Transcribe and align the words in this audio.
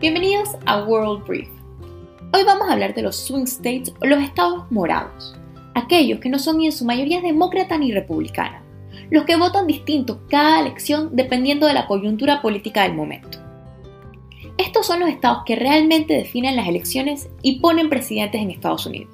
Bienvenidos 0.00 0.56
a 0.64 0.82
World 0.84 1.26
Brief. 1.26 1.50
Hoy 2.32 2.42
vamos 2.44 2.66
a 2.66 2.72
hablar 2.72 2.94
de 2.94 3.02
los 3.02 3.16
swing 3.16 3.44
states 3.44 3.92
o 4.00 4.06
los 4.06 4.22
estados 4.22 4.64
morados, 4.70 5.36
aquellos 5.74 6.20
que 6.20 6.30
no 6.30 6.38
son 6.38 6.56
ni 6.56 6.64
en 6.64 6.72
su 6.72 6.86
mayoría 6.86 7.20
demócrata 7.20 7.76
ni 7.76 7.92
republicana, 7.92 8.62
los 9.10 9.24
que 9.24 9.36
votan 9.36 9.66
distinto 9.66 10.22
cada 10.30 10.58
elección 10.58 11.10
dependiendo 11.12 11.66
de 11.66 11.74
la 11.74 11.86
coyuntura 11.86 12.40
política 12.40 12.84
del 12.84 12.94
momento. 12.94 13.40
Estos 14.56 14.86
son 14.86 15.00
los 15.00 15.10
estados 15.10 15.42
que 15.44 15.56
realmente 15.56 16.14
definen 16.14 16.56
las 16.56 16.66
elecciones 16.66 17.28
y 17.42 17.60
ponen 17.60 17.90
presidentes 17.90 18.40
en 18.40 18.50
Estados 18.50 18.86
Unidos. 18.86 19.12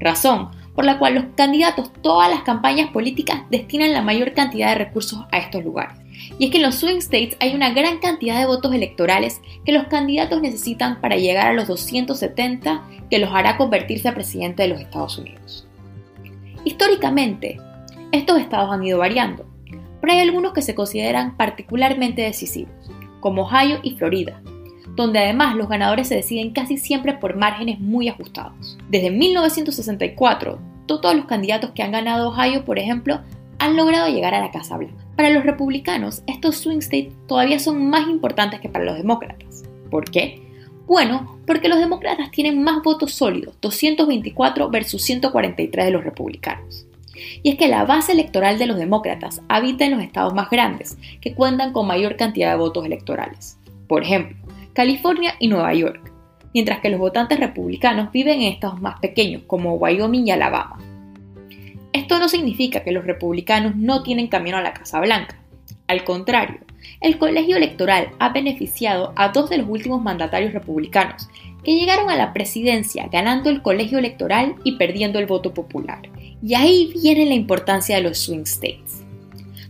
Razón 0.00 0.50
por 0.74 0.84
la 0.84 0.98
cual 0.98 1.14
los 1.14 1.24
candidatos, 1.36 1.92
todas 2.02 2.28
las 2.28 2.42
campañas 2.42 2.90
políticas 2.90 3.42
destinan 3.52 3.92
la 3.92 4.02
mayor 4.02 4.32
cantidad 4.32 4.70
de 4.70 4.84
recursos 4.84 5.20
a 5.30 5.38
estos 5.38 5.62
lugares. 5.62 6.01
Y 6.38 6.46
es 6.46 6.50
que 6.50 6.58
en 6.58 6.62
los 6.62 6.76
swing 6.76 6.98
states 6.98 7.36
hay 7.40 7.54
una 7.54 7.72
gran 7.72 7.98
cantidad 7.98 8.38
de 8.38 8.46
votos 8.46 8.74
electorales 8.74 9.40
que 9.64 9.72
los 9.72 9.86
candidatos 9.88 10.40
necesitan 10.40 11.00
para 11.00 11.16
llegar 11.16 11.48
a 11.48 11.52
los 11.52 11.68
270 11.68 12.82
que 13.10 13.18
los 13.18 13.30
hará 13.32 13.56
convertirse 13.56 14.08
a 14.08 14.14
presidente 14.14 14.62
de 14.62 14.68
los 14.68 14.80
Estados 14.80 15.18
Unidos. 15.18 15.66
Históricamente, 16.64 17.58
estos 18.12 18.38
estados 18.38 18.70
han 18.72 18.84
ido 18.84 18.98
variando, 18.98 19.46
pero 20.00 20.12
hay 20.12 20.20
algunos 20.20 20.52
que 20.52 20.62
se 20.62 20.74
consideran 20.74 21.36
particularmente 21.36 22.22
decisivos, 22.22 22.90
como 23.20 23.42
Ohio 23.42 23.78
y 23.82 23.96
Florida, 23.96 24.40
donde 24.96 25.18
además 25.18 25.56
los 25.56 25.68
ganadores 25.68 26.08
se 26.08 26.16
deciden 26.16 26.52
casi 26.52 26.76
siempre 26.76 27.14
por 27.14 27.36
márgenes 27.36 27.80
muy 27.80 28.08
ajustados. 28.08 28.78
Desde 28.88 29.10
1964, 29.10 30.58
todos 30.86 31.14
los 31.14 31.26
candidatos 31.26 31.70
que 31.70 31.82
han 31.82 31.92
ganado 31.92 32.30
Ohio, 32.30 32.64
por 32.64 32.78
ejemplo, 32.78 33.20
han 33.58 33.76
logrado 33.76 34.08
llegar 34.08 34.34
a 34.34 34.40
la 34.40 34.50
Casa 34.50 34.76
Blanca. 34.76 35.01
Para 35.16 35.30
los 35.30 35.44
republicanos, 35.44 36.22
estos 36.26 36.56
swing 36.56 36.78
states 36.78 37.14
todavía 37.26 37.58
son 37.58 37.88
más 37.88 38.08
importantes 38.08 38.60
que 38.60 38.68
para 38.68 38.84
los 38.84 38.96
demócratas. 38.96 39.64
¿Por 39.90 40.10
qué? 40.10 40.42
Bueno, 40.86 41.38
porque 41.46 41.68
los 41.68 41.78
demócratas 41.78 42.30
tienen 42.30 42.62
más 42.62 42.82
votos 42.82 43.12
sólidos, 43.12 43.56
224 43.60 44.70
versus 44.70 45.02
143 45.02 45.84
de 45.84 45.90
los 45.90 46.04
republicanos. 46.04 46.86
Y 47.42 47.50
es 47.50 47.56
que 47.56 47.68
la 47.68 47.84
base 47.84 48.12
electoral 48.12 48.58
de 48.58 48.66
los 48.66 48.78
demócratas 48.78 49.42
habita 49.48 49.84
en 49.84 49.92
los 49.92 50.02
estados 50.02 50.34
más 50.34 50.50
grandes, 50.50 50.98
que 51.20 51.34
cuentan 51.34 51.72
con 51.72 51.86
mayor 51.86 52.16
cantidad 52.16 52.50
de 52.50 52.58
votos 52.58 52.84
electorales. 52.84 53.58
Por 53.86 54.02
ejemplo, 54.02 54.36
California 54.72 55.34
y 55.38 55.48
Nueva 55.48 55.74
York, 55.74 56.12
mientras 56.54 56.80
que 56.80 56.90
los 56.90 56.98
votantes 56.98 57.38
republicanos 57.38 58.10
viven 58.10 58.40
en 58.40 58.52
estados 58.52 58.80
más 58.80 58.98
pequeños 59.00 59.42
como 59.46 59.74
Wyoming 59.74 60.26
y 60.26 60.30
Alabama. 60.30 60.78
Esto 62.12 62.20
no 62.20 62.28
significa 62.28 62.84
que 62.84 62.92
los 62.92 63.06
republicanos 63.06 63.74
no 63.74 64.02
tienen 64.02 64.26
camino 64.26 64.58
a 64.58 64.60
la 64.60 64.74
Casa 64.74 65.00
Blanca. 65.00 65.38
Al 65.86 66.04
contrario, 66.04 66.58
el 67.00 67.16
colegio 67.16 67.56
electoral 67.56 68.10
ha 68.18 68.28
beneficiado 68.34 69.14
a 69.16 69.30
dos 69.30 69.48
de 69.48 69.56
los 69.56 69.66
últimos 69.66 70.02
mandatarios 70.02 70.52
republicanos 70.52 71.30
que 71.64 71.74
llegaron 71.74 72.10
a 72.10 72.16
la 72.16 72.34
presidencia 72.34 73.08
ganando 73.10 73.48
el 73.48 73.62
colegio 73.62 73.98
electoral 73.98 74.56
y 74.62 74.72
perdiendo 74.72 75.20
el 75.20 75.24
voto 75.24 75.54
popular. 75.54 76.02
Y 76.42 76.52
ahí 76.52 76.92
viene 77.02 77.24
la 77.24 77.32
importancia 77.32 77.96
de 77.96 78.02
los 78.02 78.18
swing 78.18 78.42
states. 78.42 79.02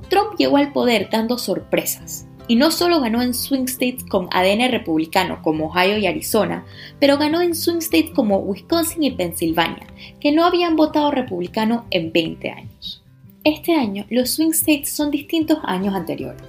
Trump 0.09 0.35
llegó 0.37 0.57
al 0.57 0.73
poder 0.73 1.11
dando 1.13 1.39
sorpresas, 1.39 2.27
y 2.53 2.57
no 2.57 2.71
solo 2.71 3.01
ganó 3.01 3.23
en 3.23 3.33
swing 3.33 3.65
states 3.65 4.05
con 4.05 4.29
ADN 4.31 4.71
republicano 4.71 5.41
como 5.41 5.69
Ohio 5.69 5.97
y 5.97 6.05
Arizona, 6.05 6.67
pero 7.01 7.17
ganó 7.17 7.41
en 7.41 7.55
swing 7.55 7.79
states 7.79 8.11
como 8.11 8.41
Wisconsin 8.41 9.05
y 9.05 9.11
Pensilvania, 9.11 9.87
que 10.21 10.33
no 10.33 10.45
habían 10.45 10.77
votado 10.77 11.11
republicano 11.11 11.87
en 11.89 12.13
20 12.13 12.51
años. 12.51 13.03
Este 13.43 13.73
año, 13.75 14.05
los 14.11 14.33
swing 14.33 14.51
states 14.51 14.91
son 14.91 15.11
distintos 15.11 15.61
a 15.63 15.73
años 15.73 15.95
anteriores. 15.95 16.43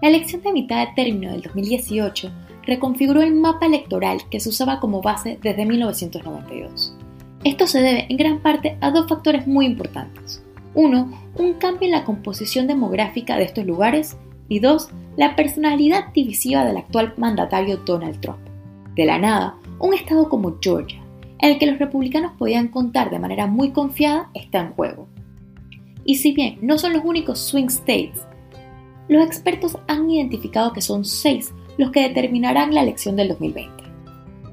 La 0.00 0.08
elección 0.08 0.40
de 0.40 0.52
mitad 0.52 0.78
de 0.78 0.94
término 0.94 1.32
del 1.32 1.42
2018 1.42 2.32
reconfiguró 2.62 3.20
el 3.20 3.34
mapa 3.34 3.66
electoral 3.66 4.22
que 4.30 4.40
se 4.40 4.48
usaba 4.48 4.80
como 4.80 5.02
base 5.02 5.38
desde 5.42 5.66
1992. 5.66 6.96
Esto 7.44 7.66
se 7.66 7.82
debe 7.82 8.06
en 8.08 8.16
gran 8.16 8.40
parte 8.40 8.78
a 8.80 8.90
dos 8.90 9.06
factores 9.10 9.46
muy 9.46 9.66
importantes. 9.66 10.42
Uno, 10.72 11.12
un 11.36 11.52
cambio 11.52 11.84
en 11.84 11.92
la 11.92 12.04
composición 12.06 12.66
demográfica 12.66 13.36
de 13.36 13.44
estos 13.44 13.66
lugares 13.66 14.16
y 14.48 14.58
dos, 14.58 14.90
la 15.16 15.36
personalidad 15.36 16.12
divisiva 16.12 16.64
del 16.64 16.76
actual 16.76 17.14
mandatario 17.16 17.78
Donald 17.78 18.20
Trump. 18.20 18.40
De 18.94 19.04
la 19.04 19.18
nada, 19.18 19.56
un 19.78 19.94
estado 19.94 20.28
como 20.28 20.58
Georgia, 20.60 21.02
en 21.38 21.50
el 21.50 21.58
que 21.58 21.66
los 21.66 21.78
republicanos 21.78 22.32
podían 22.38 22.68
contar 22.68 23.10
de 23.10 23.18
manera 23.18 23.46
muy 23.46 23.70
confiada, 23.70 24.30
está 24.34 24.60
en 24.60 24.72
juego. 24.72 25.08
Y 26.04 26.16
si 26.16 26.32
bien 26.32 26.58
no 26.60 26.78
son 26.78 26.92
los 26.92 27.04
únicos 27.04 27.38
swing 27.38 27.66
states, 27.66 28.20
los 29.08 29.24
expertos 29.24 29.78
han 29.86 30.10
identificado 30.10 30.72
que 30.72 30.80
son 30.80 31.04
seis 31.04 31.52
los 31.76 31.90
que 31.90 32.08
determinarán 32.08 32.74
la 32.74 32.82
elección 32.82 33.16
del 33.16 33.28
2020. 33.28 33.84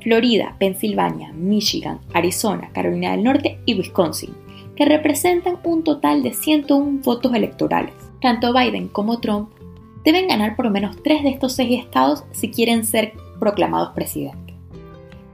Florida, 0.02 0.56
Pensilvania, 0.60 1.32
Michigan, 1.34 2.00
Arizona, 2.14 2.70
Carolina 2.74 3.12
del 3.12 3.24
Norte 3.24 3.60
y 3.66 3.76
Wisconsin, 3.76 4.34
que 4.76 4.86
representan 4.86 5.58
un 5.64 5.84
total 5.84 6.24
de 6.24 6.34
101 6.34 7.02
votos 7.04 7.34
electorales. 7.34 7.94
Tanto 8.20 8.54
Biden 8.54 8.88
como 8.88 9.20
Trump 9.20 9.50
deben 10.04 10.28
ganar 10.28 10.56
por 10.56 10.66
lo 10.66 10.72
menos 10.72 11.02
tres 11.04 11.24
de 11.24 11.30
estos 11.30 11.54
seis 11.54 11.84
estados 11.84 12.24
si 12.32 12.50
quieren 12.50 12.86
ser 12.86 13.14
proclamados 13.40 13.90
presidente. 13.94 14.54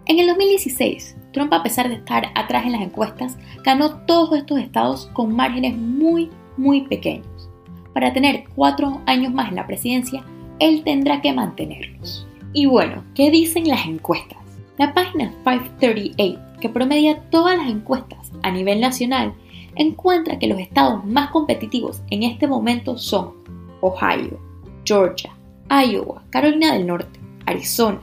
En 0.06 0.20
el 0.20 0.28
2016, 0.28 1.18
Trump, 1.34 1.54
a 1.54 1.64
pesar 1.64 1.90
de 1.90 1.96
estar 1.96 2.32
atrás 2.36 2.66
en 2.66 2.72
las 2.72 2.82
encuestas, 2.82 3.38
ganó 3.64 3.98
todos 4.06 4.38
estos 4.38 4.60
estados 4.60 5.08
con 5.14 5.36
márgenes 5.36 5.78
muy, 5.78 6.30
muy 6.56 6.82
pequeños. 6.82 7.50
Para 7.94 8.14
tener 8.14 8.46
cuatro 8.56 9.02
años 9.06 9.34
más 9.34 9.50
en 9.50 9.56
la 9.56 9.68
presidencia, 9.68 10.24
él 10.60 10.84
tendrá 10.84 11.22
que 11.22 11.34
mantenerlos. 11.34 12.26
Y 12.54 12.66
bueno, 12.66 13.04
¿qué 13.16 13.30
dicen 13.30 13.68
las 13.68 13.86
encuestas? 13.86 14.38
La 14.78 14.94
página 14.94 15.34
538, 15.44 16.40
que 16.62 16.70
promedia 16.70 17.20
todas 17.30 17.58
las 17.58 17.68
encuestas 17.68 18.32
a 18.44 18.52
nivel 18.52 18.80
nacional, 18.80 19.34
encuentra 19.76 20.40
que 20.40 20.48
los 20.48 20.60
estados 20.60 21.06
más 21.06 21.30
competitivos 21.32 22.02
en 22.10 22.24
este 22.24 22.48
momento 22.48 22.98
son 22.98 23.34
Ohio, 23.82 24.40
Georgia, 24.88 25.36
Iowa, 25.70 26.24
Carolina 26.30 26.74
del 26.74 26.88
Norte, 26.88 27.20
Arizona, 27.46 28.00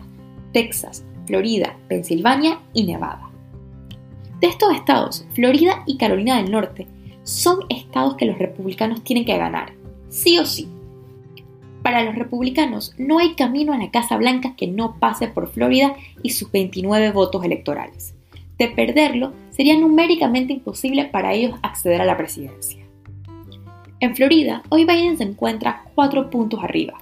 Texas, 0.52 1.02
Florida, 1.26 1.78
Pensilvania 1.88 2.60
y 2.74 2.84
Nevada. 2.84 3.30
De 4.40 4.48
estos 4.48 4.74
estados, 4.74 5.26
Florida 5.32 5.82
y 5.86 5.96
Carolina 5.96 6.36
del 6.36 6.50
Norte 6.50 6.86
son 7.22 7.60
estados 7.70 8.16
que 8.16 8.26
los 8.26 8.38
republicanos 8.38 9.02
tienen 9.02 9.24
que 9.24 9.38
ganar, 9.38 9.72
sí 10.10 10.38
o 10.38 10.44
sí. 10.44 10.68
Para 11.82 12.04
los 12.04 12.16
republicanos 12.16 12.94
no 12.98 13.18
hay 13.18 13.34
camino 13.34 13.72
a 13.72 13.78
la 13.78 13.90
Casa 13.90 14.18
Blanca 14.18 14.54
que 14.54 14.66
no 14.66 14.98
pase 15.00 15.28
por 15.28 15.50
Florida 15.50 15.96
y 16.22 16.30
sus 16.30 16.52
29 16.52 17.12
votos 17.12 17.42
electorales. 17.44 18.14
De 18.58 18.68
perderlo, 18.68 19.32
sería 19.50 19.78
numéricamente 19.78 20.52
imposible 20.52 21.06
para 21.06 21.32
ellos 21.32 21.58
acceder 21.62 22.02
a 22.02 22.04
la 22.04 22.18
presidencia. 22.18 22.83
En 24.04 24.14
Florida, 24.14 24.62
hoy 24.68 24.84
Biden 24.84 25.16
se 25.16 25.24
encuentra 25.24 25.82
cuatro 25.94 26.28
puntos 26.28 26.62
arriba, 26.62 27.00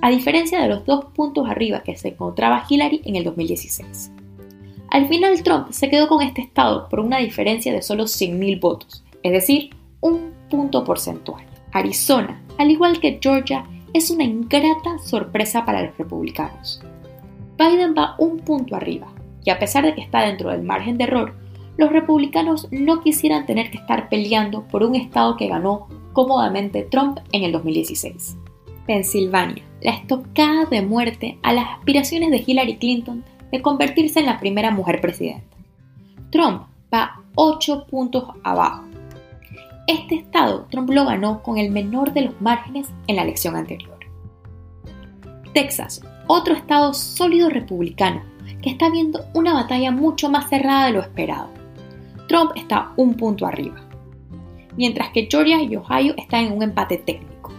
a 0.00 0.08
diferencia 0.08 0.58
de 0.62 0.68
los 0.68 0.86
dos 0.86 1.04
puntos 1.14 1.46
arriba 1.46 1.82
que 1.82 1.94
se 1.94 2.08
encontraba 2.08 2.64
Hillary 2.66 3.02
en 3.04 3.16
el 3.16 3.24
2016. 3.24 4.10
Al 4.88 5.08
final 5.08 5.42
Trump 5.42 5.72
se 5.72 5.90
quedó 5.90 6.08
con 6.08 6.22
este 6.22 6.40
estado 6.40 6.88
por 6.88 7.00
una 7.00 7.18
diferencia 7.18 7.70
de 7.70 7.82
solo 7.82 8.04
100.000 8.04 8.60
votos, 8.60 9.04
es 9.22 9.32
decir, 9.32 9.74
un 10.00 10.32
punto 10.48 10.84
porcentual. 10.84 11.44
Arizona, 11.72 12.42
al 12.56 12.70
igual 12.70 12.98
que 12.98 13.18
Georgia, 13.20 13.66
es 13.92 14.10
una 14.10 14.24
ingrata 14.24 14.96
sorpresa 15.04 15.66
para 15.66 15.82
los 15.82 15.98
republicanos. 15.98 16.80
Biden 17.58 17.94
va 17.94 18.14
un 18.18 18.38
punto 18.38 18.74
arriba, 18.74 19.12
y 19.44 19.50
a 19.50 19.58
pesar 19.58 19.84
de 19.84 19.94
que 19.94 20.00
está 20.00 20.22
dentro 20.22 20.48
del 20.48 20.62
margen 20.62 20.96
de 20.96 21.04
error, 21.04 21.34
los 21.76 21.92
republicanos 21.92 22.68
no 22.70 23.02
quisieran 23.02 23.44
tener 23.44 23.70
que 23.70 23.76
estar 23.76 24.08
peleando 24.08 24.66
por 24.66 24.82
un 24.82 24.94
estado 24.94 25.36
que 25.36 25.48
ganó 25.48 25.88
cómodamente 26.18 26.82
Trump 26.82 27.20
en 27.30 27.44
el 27.44 27.52
2016. 27.52 28.36
Pensilvania, 28.88 29.62
la 29.80 29.92
estocada 29.92 30.64
de 30.64 30.82
muerte 30.82 31.38
a 31.44 31.52
las 31.52 31.68
aspiraciones 31.76 32.32
de 32.32 32.42
Hillary 32.44 32.76
Clinton 32.78 33.24
de 33.52 33.62
convertirse 33.62 34.18
en 34.18 34.26
la 34.26 34.40
primera 34.40 34.72
mujer 34.72 35.00
presidenta. 35.00 35.56
Trump 36.32 36.62
va 36.92 37.22
8 37.36 37.86
puntos 37.88 38.24
abajo. 38.42 38.82
Este 39.86 40.16
estado 40.16 40.66
Trump 40.68 40.90
lo 40.90 41.04
ganó 41.04 41.40
con 41.40 41.56
el 41.56 41.70
menor 41.70 42.12
de 42.12 42.22
los 42.22 42.40
márgenes 42.40 42.88
en 43.06 43.14
la 43.14 43.22
elección 43.22 43.54
anterior. 43.54 44.00
Texas, 45.54 46.02
otro 46.26 46.54
estado 46.54 46.94
sólido 46.94 47.48
republicano, 47.48 48.22
que 48.60 48.70
está 48.70 48.90
viendo 48.90 49.24
una 49.34 49.54
batalla 49.54 49.92
mucho 49.92 50.28
más 50.28 50.50
cerrada 50.50 50.86
de 50.86 50.94
lo 50.94 51.00
esperado. 51.00 51.50
Trump 52.26 52.50
está 52.56 52.90
un 52.96 53.14
punto 53.14 53.46
arriba 53.46 53.87
mientras 54.78 55.10
que 55.10 55.28
Georgia 55.30 55.60
y 55.60 55.76
Ohio 55.76 56.14
están 56.16 56.46
en 56.46 56.52
un 56.52 56.62
empate 56.62 56.96
técnico. 56.96 57.52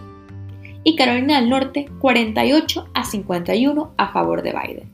Y 0.82 0.96
Carolina 0.96 1.38
del 1.38 1.50
Norte 1.50 1.86
48 2.00 2.88
a 2.94 3.04
51 3.04 3.92
a 3.96 4.12
favor 4.12 4.42
de 4.42 4.52
Biden. 4.52 4.90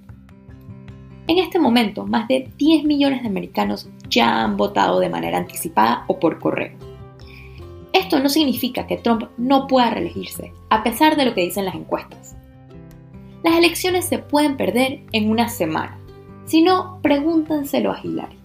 En 1.29 1.39
este 1.39 1.61
momento, 1.61 2.05
más 2.05 2.27
de 2.27 2.51
10 2.57 2.85
millones 2.85 3.23
de 3.23 3.29
americanos 3.29 3.89
ya 4.11 4.43
han 4.43 4.57
votado 4.57 4.99
de 4.99 5.09
manera 5.09 5.39
anticipada 5.39 6.05
o 6.09 6.19
por 6.19 6.41
correo. 6.41 6.77
Esto 7.93 8.19
no 8.19 8.29
significa 8.29 8.89
que 8.89 8.97
Trump 8.97 9.25
no 9.39 9.69
pueda 9.69 9.91
reelegirse, 9.91 10.53
a 10.69 10.83
pesar 10.83 11.17
de 11.17 11.25
lo 11.25 11.35
que 11.35 11.43
dicen 11.43 11.65
las 11.65 11.77
encuestas. 11.77 12.37
Las 13.45 13.57
elecciones 13.57 14.05
se 14.05 14.19
pueden 14.19 14.57
perder 14.57 15.03
en 15.13 15.31
una 15.31 15.49
semana. 15.49 15.97
Si 16.45 16.63
no, 16.63 16.99
pregúntenselo 17.03 17.93
a 17.93 18.01
Hillary. 18.03 18.36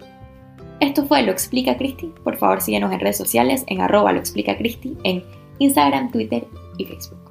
Esto 0.82 1.06
fue 1.06 1.22
Lo 1.22 1.30
Explica 1.30 1.76
Cristi. 1.76 2.12
Por 2.24 2.36
favor, 2.36 2.60
síguenos 2.60 2.92
en 2.92 2.98
redes 2.98 3.16
sociales 3.16 3.62
en 3.68 3.80
arroba 3.80 4.12
lo 4.12 4.18
explica 4.18 4.58
Cristi 4.58 4.96
en 5.04 5.22
Instagram, 5.60 6.10
Twitter 6.10 6.44
y 6.76 6.84
Facebook. 6.84 7.21